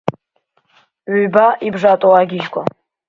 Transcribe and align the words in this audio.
Ҩба 1.19 1.45
ибжатоу 1.67 2.13
агьежьқәа! 2.19 2.61